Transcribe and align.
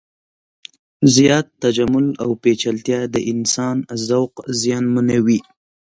زیات 1.15 1.47
تجمل 1.63 2.05
او 2.23 2.29
پیچلتیا 2.41 2.99
د 3.13 3.15
انسان 3.31 3.77
ذوق 4.07 4.33
زیانمنوي. 4.61 5.39